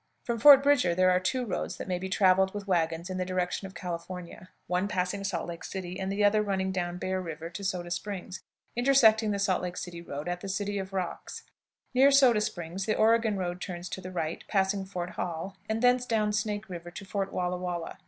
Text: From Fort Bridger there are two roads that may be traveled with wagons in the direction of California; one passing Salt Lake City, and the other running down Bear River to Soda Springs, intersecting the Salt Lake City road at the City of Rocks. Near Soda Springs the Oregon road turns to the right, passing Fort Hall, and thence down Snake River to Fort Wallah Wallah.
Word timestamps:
From 0.23 0.39
Fort 0.39 0.63
Bridger 0.63 0.95
there 0.95 1.11
are 1.11 1.19
two 1.19 1.45
roads 1.45 1.77
that 1.77 1.87
may 1.87 1.99
be 1.99 2.09
traveled 2.09 2.55
with 2.55 2.67
wagons 2.67 3.07
in 3.11 3.19
the 3.19 3.23
direction 3.23 3.67
of 3.67 3.75
California; 3.75 4.49
one 4.65 4.87
passing 4.87 5.23
Salt 5.23 5.47
Lake 5.47 5.63
City, 5.63 5.99
and 5.99 6.11
the 6.11 6.23
other 6.23 6.41
running 6.41 6.71
down 6.71 6.97
Bear 6.97 7.21
River 7.21 7.51
to 7.51 7.63
Soda 7.63 7.91
Springs, 7.91 8.41
intersecting 8.75 9.29
the 9.29 9.37
Salt 9.37 9.61
Lake 9.61 9.77
City 9.77 10.01
road 10.01 10.27
at 10.27 10.41
the 10.41 10.49
City 10.49 10.79
of 10.79 10.91
Rocks. 10.91 11.43
Near 11.93 12.09
Soda 12.09 12.41
Springs 12.41 12.87
the 12.87 12.97
Oregon 12.97 13.37
road 13.37 13.61
turns 13.61 13.87
to 13.89 14.01
the 14.01 14.09
right, 14.09 14.43
passing 14.47 14.85
Fort 14.85 15.11
Hall, 15.11 15.57
and 15.69 15.83
thence 15.83 16.07
down 16.07 16.33
Snake 16.33 16.67
River 16.67 16.89
to 16.89 17.05
Fort 17.05 17.31
Wallah 17.31 17.57
Wallah. 17.59 17.99